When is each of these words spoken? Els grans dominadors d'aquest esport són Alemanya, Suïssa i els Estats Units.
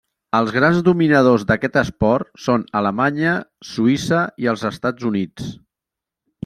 Els 0.35 0.47
grans 0.53 0.79
dominadors 0.87 1.43
d'aquest 1.51 1.77
esport 1.83 2.41
són 2.47 2.65
Alemanya, 2.81 3.37
Suïssa 3.75 4.27
i 4.45 4.53
els 4.55 4.69
Estats 4.75 5.11
Units. 5.13 5.55